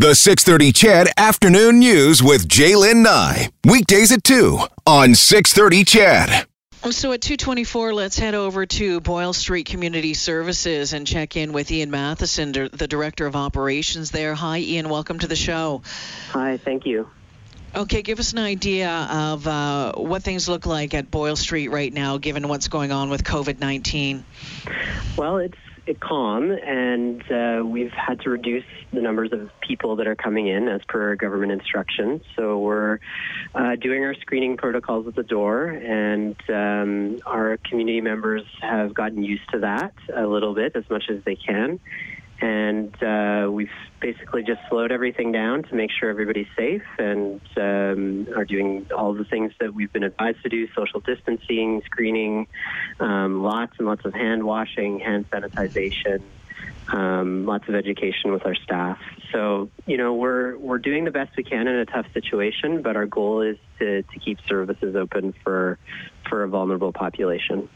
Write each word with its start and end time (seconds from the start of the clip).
The 0.00 0.14
630 0.14 0.72
CHED 0.72 1.08
Afternoon 1.18 1.78
News 1.78 2.22
with 2.22 2.48
J'lyn 2.48 3.02
Nye. 3.02 3.50
Weekdays 3.66 4.10
at 4.12 4.24
2 4.24 4.58
on 4.86 5.14
630 5.14 5.84
CHED. 5.84 6.46
So 6.90 7.12
at 7.12 7.20
224, 7.20 7.92
let's 7.92 8.18
head 8.18 8.34
over 8.34 8.64
to 8.64 9.02
Boyle 9.02 9.34
Street 9.34 9.66
Community 9.66 10.14
Services 10.14 10.94
and 10.94 11.06
check 11.06 11.36
in 11.36 11.52
with 11.52 11.70
Ian 11.70 11.90
Matheson, 11.90 12.52
the 12.52 12.88
Director 12.88 13.26
of 13.26 13.36
Operations 13.36 14.10
there. 14.10 14.34
Hi, 14.34 14.60
Ian. 14.60 14.88
Welcome 14.88 15.18
to 15.18 15.26
the 15.26 15.36
show. 15.36 15.82
Hi, 16.30 16.56
thank 16.56 16.86
you. 16.86 17.06
Okay, 17.76 18.00
give 18.00 18.20
us 18.20 18.32
an 18.32 18.38
idea 18.38 18.88
of 18.90 19.46
uh, 19.46 19.92
what 19.96 20.22
things 20.22 20.48
look 20.48 20.64
like 20.64 20.94
at 20.94 21.10
Boyle 21.10 21.36
Street 21.36 21.68
right 21.68 21.92
now, 21.92 22.16
given 22.16 22.48
what's 22.48 22.68
going 22.68 22.90
on 22.90 23.10
with 23.10 23.22
COVID 23.22 23.60
19. 23.60 24.24
Well, 25.18 25.36
it's 25.36 25.58
calm, 25.98 26.52
and 26.52 27.22
uh, 27.30 27.62
we've 27.64 27.92
had 27.92 28.20
to 28.20 28.30
reduce 28.30 28.64
the 28.92 29.00
numbers 29.00 29.32
of 29.32 29.50
people 29.60 29.96
that 29.96 30.06
are 30.06 30.14
coming 30.14 30.46
in 30.46 30.68
as 30.68 30.82
per 30.86 31.16
government 31.16 31.52
instructions. 31.52 32.22
So 32.36 32.58
we're 32.58 33.00
uh, 33.54 33.76
doing 33.76 34.04
our 34.04 34.14
screening 34.14 34.56
protocols 34.56 35.06
at 35.08 35.16
the 35.16 35.22
door, 35.22 35.66
and 35.66 36.36
um, 36.48 37.20
our 37.26 37.56
community 37.68 38.00
members 38.00 38.44
have 38.60 38.94
gotten 38.94 39.22
used 39.22 39.48
to 39.52 39.60
that 39.60 39.94
a 40.14 40.26
little 40.26 40.54
bit 40.54 40.76
as 40.76 40.84
much 40.90 41.04
as 41.10 41.24
they 41.24 41.36
can 41.36 41.80
and 42.40 42.94
uh, 43.02 43.50
we've 43.50 43.68
basically 44.00 44.42
just 44.42 44.60
slowed 44.68 44.92
everything 44.92 45.30
down 45.32 45.62
to 45.64 45.74
make 45.74 45.90
sure 45.90 46.08
everybody's 46.08 46.48
safe 46.56 46.82
and 46.98 47.40
um, 47.56 48.28
are 48.34 48.44
doing 48.44 48.86
all 48.96 49.12
the 49.12 49.24
things 49.24 49.52
that 49.60 49.74
we've 49.74 49.92
been 49.92 50.04
advised 50.04 50.42
to 50.42 50.48
do 50.48 50.66
social 50.74 51.00
distancing, 51.00 51.82
screening, 51.84 52.46
um, 52.98 53.42
lots 53.42 53.74
and 53.78 53.86
lots 53.86 54.04
of 54.04 54.14
hand 54.14 54.42
washing, 54.42 55.00
hand 55.00 55.30
sanitization. 55.30 56.22
Um, 56.92 57.46
lots 57.46 57.68
of 57.68 57.76
education 57.76 58.32
with 58.32 58.44
our 58.44 58.56
staff. 58.56 58.98
So, 59.32 59.70
you 59.86 59.96
know, 59.96 60.14
we're 60.14 60.58
we're 60.58 60.78
doing 60.78 61.04
the 61.04 61.12
best 61.12 61.36
we 61.36 61.44
can 61.44 61.68
in 61.68 61.76
a 61.76 61.86
tough 61.86 62.06
situation, 62.12 62.82
but 62.82 62.96
our 62.96 63.06
goal 63.06 63.42
is 63.42 63.58
to, 63.78 64.02
to 64.02 64.18
keep 64.18 64.38
services 64.48 64.96
open 64.96 65.32
for 65.44 65.78
for 66.28 66.42
a 66.42 66.48
vulnerable 66.48 66.92
population. 66.92 67.68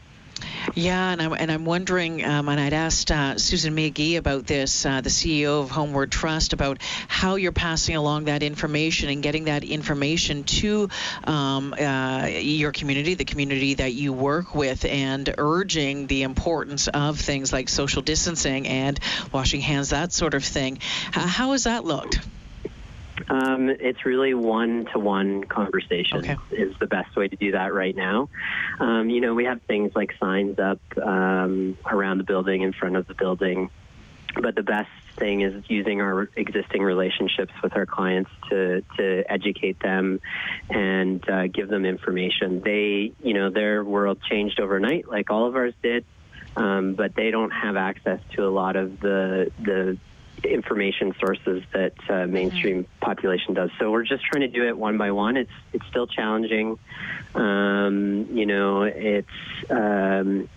Yeah, 0.73 1.11
and 1.11 1.21
I'm, 1.21 1.33
and 1.33 1.51
I'm 1.51 1.65
wondering, 1.65 2.25
um, 2.25 2.49
and 2.49 2.59
I'd 2.59 2.73
asked 2.73 3.11
uh, 3.11 3.37
Susan 3.37 3.75
McGee 3.75 4.17
about 4.17 4.47
this, 4.47 4.85
uh, 4.85 5.01
the 5.01 5.09
CEO 5.09 5.61
of 5.61 5.69
Homeward 5.69 6.11
Trust, 6.11 6.53
about 6.53 6.81
how 7.07 7.35
you're 7.35 7.51
passing 7.51 7.95
along 7.95 8.25
that 8.25 8.43
information 8.43 9.09
and 9.09 9.21
getting 9.21 9.45
that 9.45 9.63
information 9.63 10.43
to 10.43 10.89
um, 11.25 11.73
uh, 11.73 12.25
your 12.27 12.71
community, 12.71 13.13
the 13.13 13.25
community 13.25 13.75
that 13.75 13.93
you 13.93 14.11
work 14.11 14.55
with, 14.55 14.85
and 14.85 15.33
urging 15.37 16.07
the 16.07 16.23
importance 16.23 16.87
of 16.87 17.19
things 17.19 17.53
like 17.53 17.69
social 17.69 18.01
distancing 18.01 18.67
and 18.67 18.99
washing 19.31 19.61
hands, 19.61 19.89
that 19.89 20.11
sort 20.11 20.33
of 20.33 20.43
thing. 20.43 20.79
how 21.11 21.51
has 21.51 21.65
that 21.65 21.85
looked? 21.85 22.19
Um, 23.27 23.69
it's 23.69 24.05
really 24.05 24.33
one-to-one 24.33 25.45
conversation 25.45 26.19
okay. 26.19 26.37
is 26.51 26.77
the 26.79 26.87
best 26.87 27.15
way 27.15 27.27
to 27.27 27.35
do 27.35 27.53
that 27.53 27.73
right 27.73 27.95
now. 27.95 28.29
Um, 28.79 29.09
you 29.09 29.21
know, 29.21 29.33
we 29.33 29.45
have 29.45 29.61
things 29.63 29.91
like 29.95 30.13
signs 30.19 30.59
up 30.59 30.79
um, 31.01 31.77
around 31.85 32.19
the 32.19 32.23
building, 32.23 32.61
in 32.61 32.73
front 32.73 32.95
of 32.95 33.07
the 33.07 33.15
building, 33.15 33.69
but 34.39 34.55
the 34.55 34.63
best 34.63 34.89
thing 35.17 35.41
is 35.41 35.63
using 35.69 36.01
our 36.01 36.29
existing 36.35 36.83
relationships 36.83 37.53
with 37.63 37.75
our 37.75 37.85
clients 37.85 38.29
to 38.49 38.81
to 38.97 39.23
educate 39.31 39.79
them 39.79 40.19
and 40.69 41.27
uh, 41.29 41.47
give 41.47 41.69
them 41.69 41.85
information. 41.85 42.61
They, 42.61 43.13
you 43.23 43.33
know, 43.33 43.49
their 43.49 43.83
world 43.83 44.19
changed 44.29 44.59
overnight, 44.59 45.07
like 45.07 45.31
all 45.31 45.47
of 45.47 45.55
ours 45.55 45.73
did. 45.81 46.05
Um, 46.57 46.93
but 46.93 47.15
they 47.15 47.31
don't 47.31 47.51
have 47.51 47.75
access 47.75 48.21
to 48.33 48.45
a 48.45 48.49
lot 48.49 48.75
of 48.77 48.99
the 49.01 49.51
the 49.61 49.97
information 50.45 51.13
sources 51.19 51.63
that 51.73 51.93
uh, 52.09 52.27
mainstream 52.27 52.83
mm-hmm. 52.83 52.99
population 52.99 53.53
does. 53.53 53.69
So 53.79 53.91
we're 53.91 54.03
just 54.03 54.23
trying 54.23 54.41
to 54.41 54.47
do 54.47 54.67
it 54.67 54.77
one 54.77 54.97
by 54.97 55.11
one. 55.11 55.37
It's 55.37 55.51
it's 55.73 55.85
still 55.87 56.07
challenging. 56.07 56.79
Um, 57.33 58.27
you 58.31 58.45
know, 58.45 58.83
it's 58.83 59.27
um, 59.69 60.49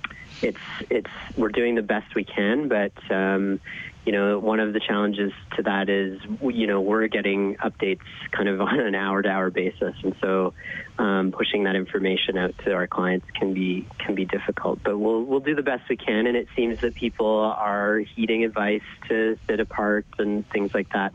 it's 0.42 0.58
it's 0.90 1.10
we're 1.36 1.48
doing 1.50 1.74
the 1.74 1.82
best 1.82 2.14
we 2.14 2.24
can, 2.24 2.68
but 2.68 2.92
um, 3.10 3.60
you 4.04 4.12
know, 4.12 4.38
one 4.38 4.60
of 4.60 4.72
the 4.72 4.80
challenges 4.80 5.32
to 5.56 5.62
that 5.64 5.88
is, 5.90 6.18
you 6.42 6.66
know, 6.66 6.80
we're 6.80 7.08
getting 7.08 7.56
updates 7.56 8.00
kind 8.30 8.48
of 8.48 8.60
on 8.62 8.80
an 8.80 8.94
hour-to-hour 8.94 9.50
basis, 9.50 9.94
and 10.02 10.14
so 10.20 10.54
um, 10.98 11.32
pushing 11.32 11.64
that 11.64 11.76
information 11.76 12.38
out 12.38 12.54
to 12.64 12.72
our 12.72 12.86
clients 12.86 13.26
can 13.38 13.52
be 13.52 13.86
can 13.98 14.14
be 14.14 14.24
difficult. 14.24 14.80
But 14.82 14.98
we'll 14.98 15.24
we'll 15.24 15.40
do 15.40 15.54
the 15.54 15.62
best 15.62 15.88
we 15.88 15.96
can, 15.96 16.26
and 16.26 16.36
it 16.36 16.48
seems 16.56 16.80
that 16.80 16.94
people 16.94 17.54
are 17.56 17.98
heeding 17.98 18.44
advice 18.44 18.82
to 19.08 19.36
sit 19.46 19.60
apart 19.60 20.06
and 20.18 20.48
things 20.50 20.72
like 20.74 20.92
that 20.92 21.12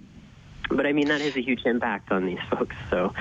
but 0.70 0.86
I 0.86 0.94
mean 0.94 1.08
that 1.10 1.22
has 1.22 1.36
a 1.36 1.42
huge 1.42 1.66
impact 1.66 2.12
on 2.12 2.26
these 2.26 2.40
folks. 2.50 2.76
So, 2.90 3.14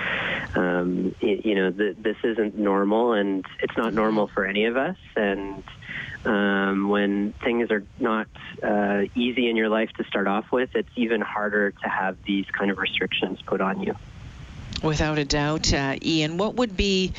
um, 0.55 1.15
you, 1.21 1.41
you 1.45 1.55
know, 1.55 1.71
the, 1.71 1.95
this 1.99 2.17
isn't 2.23 2.59
normal, 2.59 3.13
and 3.13 3.45
it's 3.61 3.77
not 3.77 3.95
normal 3.95 4.27
for 4.29 4.45
any 4.45 4.67
of 4.67 4.77
us. 4.77 4.97
And 5.17 5.63
um, 6.25 6.89
when 6.89 7.33
things 7.45 7.71
are 7.71 7.85
not 7.99 8.29
uh, 8.63 9.03
easy 9.15 9.49
in 9.49 9.57
your 9.57 9.69
life 9.69 9.91
to 9.99 10.05
start 10.05 10.27
off 10.27 10.53
with, 10.53 10.71
it's 10.75 10.91
even 10.97 11.21
harder 11.21 11.71
to 11.71 11.89
have 11.89 12.17
these 12.25 12.47
kind 12.47 12.71
of 12.71 12.79
restrictions 12.79 13.41
put 13.43 13.61
on 13.61 13.83
you. 13.83 13.95
Without 14.83 15.19
a 15.19 15.25
doubt, 15.25 15.73
uh, 15.73 15.97
Ian. 16.03 16.39
What 16.39 16.57
would 16.57 16.77
be, 16.77 17.13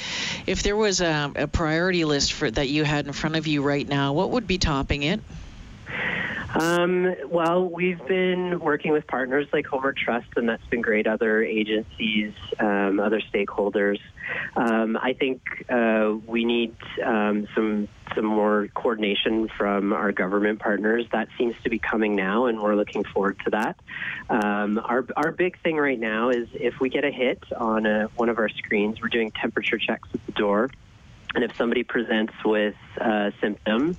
if 0.45 0.63
there 0.63 0.75
was 0.75 0.99
a, 0.99 1.31
a 1.35 1.47
priority 1.47 2.03
list 2.03 2.33
for 2.33 2.51
that 2.51 2.67
you 2.67 2.83
had 2.83 3.05
in 3.07 3.13
front 3.13 3.37
of 3.37 3.47
you 3.47 3.61
right 3.61 3.87
now? 3.87 4.13
What 4.13 4.31
would 4.31 4.47
be 4.47 4.57
topping 4.57 5.03
it? 5.03 5.21
Um, 6.53 7.15
well, 7.29 7.67
we've 7.67 8.05
been 8.05 8.59
working 8.59 8.91
with 8.91 9.07
partners 9.07 9.47
like 9.51 9.65
Homeward 9.65 9.97
Trust, 9.97 10.27
and 10.35 10.47
that's 10.47 10.65
been 10.67 10.81
great. 10.81 11.07
Other 11.07 11.41
agencies, 11.41 12.33
um, 12.59 12.99
other 12.99 13.21
stakeholders. 13.21 13.99
Um, 14.55 14.95
I 15.01 15.13
think 15.13 15.41
uh, 15.67 16.13
we 16.27 16.45
need 16.45 16.75
um, 17.03 17.47
some 17.55 17.87
some 18.13 18.25
more 18.25 18.67
coordination 18.75 19.47
from 19.57 19.93
our 19.93 20.11
government 20.11 20.59
partners. 20.59 21.07
That 21.11 21.27
seems 21.39 21.55
to 21.63 21.71
be 21.71 21.79
coming 21.79 22.15
now, 22.15 22.45
and 22.45 22.61
we're 22.61 22.75
looking 22.75 23.03
forward 23.03 23.39
to 23.45 23.49
that. 23.51 23.79
Um, 24.29 24.77
our 24.77 25.07
our 25.17 25.31
big 25.31 25.59
thing 25.61 25.77
right 25.77 25.99
now 25.99 26.29
is 26.29 26.47
if 26.53 26.79
we 26.79 26.89
get 26.89 27.03
a 27.03 27.11
hit 27.11 27.43
on 27.57 27.87
a, 27.87 28.09
one 28.15 28.29
of 28.29 28.37
our 28.37 28.49
screens, 28.49 29.01
we're 29.01 29.07
doing 29.07 29.31
temperature 29.31 29.79
checks 29.79 30.07
at 30.13 30.23
the 30.27 30.33
door, 30.33 30.69
and 31.33 31.43
if 31.43 31.57
somebody 31.57 31.81
presents 31.83 32.33
with 32.45 32.75
uh, 33.01 33.31
symptoms 33.41 33.97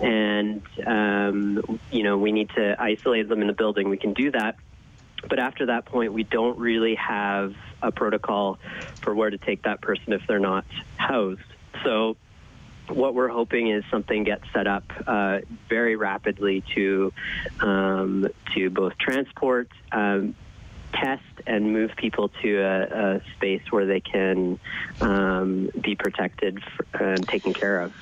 and 0.00 0.62
um, 0.86 1.80
you 1.90 2.02
know 2.02 2.18
we 2.18 2.32
need 2.32 2.50
to 2.50 2.76
isolate 2.80 3.28
them 3.28 3.40
in 3.40 3.46
the 3.46 3.52
building. 3.52 3.88
We 3.88 3.96
can 3.96 4.12
do 4.12 4.30
that, 4.32 4.56
but 5.28 5.38
after 5.38 5.66
that 5.66 5.86
point, 5.86 6.12
we 6.12 6.22
don't 6.22 6.58
really 6.58 6.94
have 6.96 7.54
a 7.82 7.92
protocol 7.92 8.58
for 9.02 9.14
where 9.14 9.30
to 9.30 9.38
take 9.38 9.62
that 9.64 9.80
person 9.80 10.12
if 10.12 10.26
they're 10.26 10.38
not 10.38 10.64
housed. 10.96 11.40
So 11.84 12.16
what 12.88 13.14
we're 13.14 13.28
hoping 13.28 13.68
is 13.70 13.84
something 13.90 14.24
gets 14.24 14.44
set 14.52 14.66
up 14.66 14.84
uh, 15.06 15.40
very 15.68 15.96
rapidly 15.96 16.62
to 16.74 17.12
um, 17.60 18.28
to 18.54 18.70
both 18.70 18.96
transport, 18.98 19.68
um, 19.92 20.34
test, 20.92 21.22
and 21.46 21.72
move 21.72 21.92
people 21.96 22.28
to 22.42 22.58
a, 22.58 23.16
a 23.16 23.20
space 23.36 23.62
where 23.70 23.86
they 23.86 24.00
can 24.00 24.58
um, 25.00 25.70
be 25.80 25.94
protected 25.94 26.62
and 26.92 27.26
taken 27.26 27.52
care 27.52 27.80
of. 27.80 27.92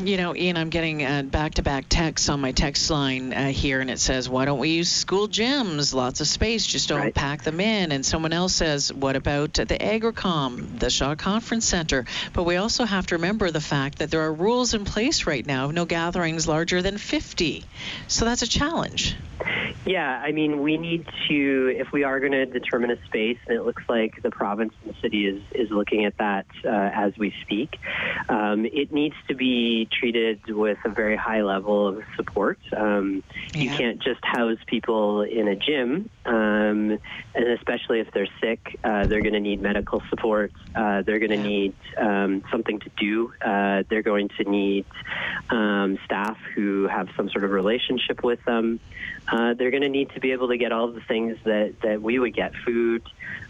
You 0.00 0.16
know, 0.16 0.36
Ian, 0.36 0.56
I'm 0.56 0.68
getting 0.68 1.28
back 1.28 1.54
to 1.54 1.62
back 1.62 1.86
texts 1.88 2.28
on 2.28 2.40
my 2.40 2.52
text 2.52 2.88
line 2.88 3.32
uh, 3.32 3.48
here, 3.48 3.80
and 3.80 3.90
it 3.90 3.98
says, 3.98 4.28
Why 4.28 4.44
don't 4.44 4.60
we 4.60 4.68
use 4.68 4.88
school 4.88 5.26
gyms? 5.26 5.92
Lots 5.92 6.20
of 6.20 6.28
space, 6.28 6.64
just 6.64 6.88
don't 6.88 7.00
right. 7.00 7.14
pack 7.14 7.42
them 7.42 7.58
in. 7.58 7.90
And 7.90 8.06
someone 8.06 8.32
else 8.32 8.54
says, 8.54 8.92
What 8.92 9.16
about 9.16 9.54
the 9.54 9.66
Agricom, 9.66 10.78
the 10.78 10.88
Shaw 10.88 11.16
Conference 11.16 11.64
Center? 11.64 12.04
But 12.32 12.44
we 12.44 12.54
also 12.56 12.84
have 12.84 13.08
to 13.08 13.16
remember 13.16 13.50
the 13.50 13.60
fact 13.60 13.98
that 13.98 14.12
there 14.12 14.20
are 14.20 14.32
rules 14.32 14.72
in 14.72 14.84
place 14.84 15.26
right 15.26 15.44
now 15.44 15.72
no 15.72 15.84
gatherings 15.84 16.46
larger 16.46 16.80
than 16.80 16.96
50. 16.96 17.64
So 18.06 18.24
that's 18.24 18.42
a 18.42 18.48
challenge. 18.48 19.16
Yeah, 19.88 20.20
I 20.22 20.32
mean, 20.32 20.60
we 20.60 20.76
need 20.76 21.06
to, 21.28 21.74
if 21.74 21.92
we 21.92 22.04
are 22.04 22.20
going 22.20 22.32
to 22.32 22.44
determine 22.44 22.90
a 22.90 23.02
space, 23.06 23.38
and 23.46 23.56
it 23.56 23.64
looks 23.64 23.82
like 23.88 24.22
the 24.22 24.30
province 24.30 24.74
and 24.84 24.94
the 24.94 25.00
city 25.00 25.26
is, 25.26 25.42
is 25.52 25.70
looking 25.70 26.04
at 26.04 26.18
that 26.18 26.44
uh, 26.62 26.68
as 26.68 27.16
we 27.16 27.32
speak, 27.42 27.78
um, 28.28 28.66
it 28.66 28.92
needs 28.92 29.14
to 29.28 29.34
be 29.34 29.87
treated 29.90 30.40
with 30.48 30.78
a 30.84 30.88
very 30.88 31.16
high 31.16 31.42
level 31.42 31.88
of 31.88 32.02
support. 32.16 32.58
Um, 32.76 33.22
yeah. 33.52 33.62
You 33.62 33.70
can't 33.70 34.02
just 34.02 34.20
house 34.22 34.58
people 34.66 35.22
in 35.22 35.48
a 35.48 35.56
gym, 35.56 36.10
um, 36.28 36.98
and 37.34 37.48
especially 37.58 38.00
if 38.00 38.10
they're 38.12 38.28
sick, 38.40 38.78
uh, 38.84 39.06
they're 39.06 39.22
going 39.22 39.32
to 39.32 39.40
need 39.40 39.62
medical 39.62 40.02
support. 40.10 40.52
Uh, 40.74 41.00
they're 41.00 41.18
going 41.18 41.30
to 41.30 41.38
need 41.38 41.74
um, 41.96 42.44
something 42.50 42.78
to 42.80 42.90
do. 42.98 43.32
Uh, 43.40 43.82
they're 43.88 44.02
going 44.02 44.28
to 44.36 44.44
need 44.44 44.84
um, 45.48 45.98
staff 46.04 46.36
who 46.54 46.86
have 46.86 47.08
some 47.16 47.30
sort 47.30 47.44
of 47.44 47.50
relationship 47.50 48.22
with 48.22 48.44
them. 48.44 48.78
Uh, 49.26 49.54
they're 49.54 49.70
going 49.70 49.82
to 49.82 49.88
need 49.88 50.10
to 50.10 50.20
be 50.20 50.32
able 50.32 50.48
to 50.48 50.58
get 50.58 50.70
all 50.70 50.88
the 50.88 51.00
things 51.00 51.38
that, 51.44 51.74
that 51.82 52.02
we 52.02 52.18
would 52.18 52.34
get 52.34 52.52
food. 52.54 53.02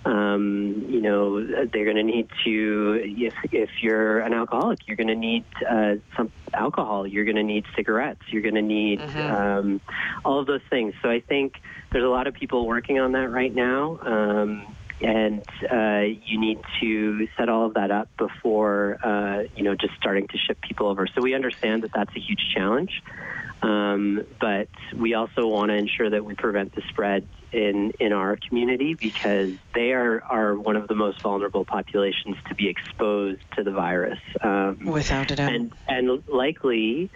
Um, 0.04 0.86
you 0.88 1.00
know, 1.00 1.44
they're 1.66 1.84
going 1.84 1.96
to 1.96 2.04
need 2.04 2.28
to, 2.44 3.00
if, 3.04 3.34
if 3.52 3.70
you're 3.82 4.20
an 4.20 4.32
alcoholic, 4.32 4.86
you're 4.86 4.96
going 4.96 5.08
to 5.08 5.16
need 5.16 5.44
uh, 5.69 5.96
some 6.16 6.30
alcohol. 6.54 7.06
You're 7.06 7.25
going 7.25 7.36
to 7.36 7.42
need 7.42 7.64
cigarettes. 7.75 8.22
You're 8.28 8.42
going 8.42 8.54
to 8.54 8.62
need 8.62 9.00
mm-hmm. 9.00 9.34
um, 9.34 9.80
all 10.25 10.38
of 10.38 10.46
those 10.46 10.62
things. 10.70 10.94
So 11.02 11.10
I 11.10 11.20
think 11.20 11.60
there's 11.90 12.04
a 12.04 12.08
lot 12.08 12.26
of 12.26 12.34
people 12.34 12.66
working 12.68 13.00
on 13.00 13.12
that 13.12 13.30
right 13.30 13.54
now. 13.54 13.98
Um, 14.04 14.76
and 15.00 15.42
uh, 15.72 16.16
you 16.26 16.40
need 16.40 16.58
to 16.80 17.26
set 17.36 17.48
all 17.48 17.66
of 17.66 17.74
that 17.74 17.90
up 17.90 18.08
before 18.18 18.98
uh, 19.04 19.44
you 19.54 19.62
know 19.62 19.74
just 19.74 19.94
starting 19.96 20.26
to 20.28 20.38
ship 20.38 20.58
people 20.60 20.86
over. 20.88 21.06
So 21.14 21.22
we 21.22 21.34
understand 21.34 21.82
that 21.84 21.92
that's 21.94 22.14
a 22.16 22.20
huge 22.20 22.42
challenge, 22.54 22.90
um, 23.62 24.25
but 24.40 24.69
we 24.96 25.14
also 25.14 25.46
want 25.46 25.70
to 25.70 25.75
ensure 25.75 26.10
that 26.10 26.25
we 26.25 26.34
prevent 26.34 26.75
the 26.75 26.82
spread 26.88 27.26
in 27.52 27.93
in 27.99 28.12
our 28.12 28.37
community 28.37 28.94
because 28.94 29.52
they 29.75 29.93
are 29.93 30.22
are 30.22 30.56
one 30.56 30.76
of 30.76 30.87
the 30.88 30.94
most 30.94 31.22
vulnerable 31.22 31.64
populations 31.64 32.37
to 32.49 32.55
be 32.55 32.69
exposed 32.69 33.40
to 33.56 33.64
the 33.64 33.70
virus. 33.70 34.19
Um, 34.43 34.84
Without 34.84 35.31
a 35.31 35.37
doubt, 35.37 35.52
and 35.52 35.72
and 35.88 36.22
likely 36.28 37.10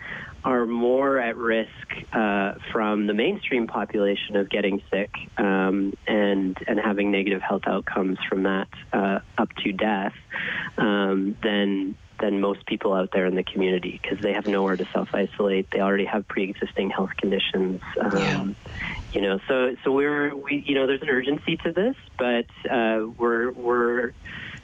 are 0.45 0.67
more 0.67 1.19
at 1.19 1.37
risk 1.37 1.71
uh, 2.13 2.55
from 2.73 3.07
the 3.07 3.15
mainstream 3.15 3.67
population 3.67 4.37
of 4.37 4.51
getting 4.51 4.83
sick 4.91 5.11
um, 5.39 5.93
and 6.07 6.57
and 6.67 6.81
having 6.81 7.11
negative 7.11 7.43
health 7.43 7.63
outcomes 7.67 8.19
from 8.29 8.45
that 8.45 8.69
uh, 8.93 9.21
up 9.39 9.51
to 9.65 9.73
death 9.73 10.15
um, 10.79 11.37
than 11.43 11.95
than 12.23 12.41
most 12.41 12.65
people 12.67 12.95
out 12.95 13.11
there 13.13 13.27
in 13.27 13.35
the 13.35 13.43
community 13.43 14.01
because 14.01 14.21
they 14.21 14.33
have 14.33 14.47
nowhere 14.47 14.77
to 14.77 14.87
self 14.93 15.09
isolate. 15.13 15.71
They 15.71 15.81
already 15.81 16.07
have 16.07 16.27
pre 16.27 16.45
existing 16.45 16.89
health 16.89 17.11
conditions. 17.19 17.83
Um, 18.01 18.17
yeah. 18.17 18.47
You 19.13 19.21
know, 19.21 19.41
so 19.49 19.77
so 19.85 19.93
we're 19.93 20.35
we 20.35 20.65
you 20.67 20.75
know 20.77 20.87
there's 20.87 21.03
an 21.03 21.11
urgency 21.11 21.59
to 21.59 21.73
this, 21.73 21.97
but 22.17 22.47
uh, 22.71 23.07
we're 23.19 23.51
we're 23.51 24.13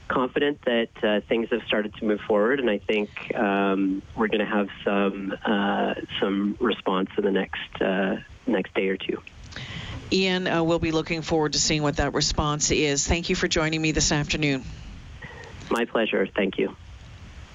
confident 0.06 0.60
that 0.64 0.88
uh, 1.02 1.20
things 1.28 1.48
have 1.50 1.62
started 1.66 1.94
to 1.96 2.04
move 2.06 2.20
forward, 2.20 2.60
and 2.60 2.70
I 2.70 2.78
think 2.78 3.10
um, 3.34 4.02
we're 4.16 4.28
going 4.28 4.40
to 4.40 4.46
have 4.46 4.68
some 4.84 5.36
uh, 5.44 5.94
some 6.20 6.56
response 6.60 7.10
in 7.18 7.24
the 7.24 7.32
next 7.32 7.82
uh, 7.82 8.16
next 8.46 8.72
day 8.74 8.88
or 8.88 8.96
two. 8.96 9.20
Ian, 10.10 10.46
uh, 10.46 10.62
we'll 10.62 10.78
be 10.78 10.92
looking 10.92 11.20
forward 11.20 11.52
to 11.52 11.58
seeing 11.58 11.82
what 11.82 11.96
that 11.96 12.14
response 12.14 12.70
is. 12.70 13.06
Thank 13.06 13.28
you 13.28 13.36
for 13.36 13.48
joining 13.48 13.82
me 13.82 13.92
this 13.92 14.12
afternoon. 14.12 14.64
My 15.70 15.84
pleasure. 15.84 16.26
Thank 16.34 16.56
you. 16.56 16.74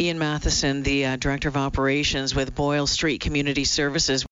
Ian 0.04 0.20
Matheson, 0.20 0.84
the 0.84 1.06
uh, 1.06 1.16
Director 1.16 1.48
of 1.48 1.56
Operations 1.56 2.36
with 2.36 2.54
Boyle 2.54 2.88
Street 2.88 3.22
Community 3.22 3.64
Services. 3.64 4.26